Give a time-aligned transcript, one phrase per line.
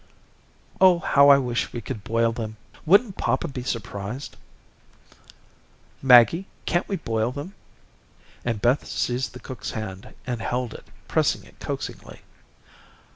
[0.81, 2.57] "Oh, how I wish we could boil them.
[2.87, 4.35] Wouldn't papa be surprised?
[6.01, 7.53] Maggie, can't we boil them?"
[8.43, 12.21] and Beth seized the cook's hand and held it, pressing it coaxingly.